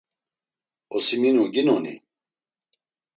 [0.99, 1.93] Osiminu ginoni?